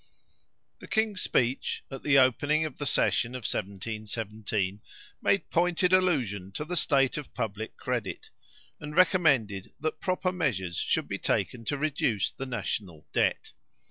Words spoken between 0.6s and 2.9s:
The king's speech, at the opening of the